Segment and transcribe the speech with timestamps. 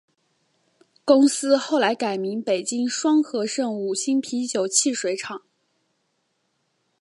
[1.05, 5.43] 公司后来改名北京双合盛五星啤酒汽水厂。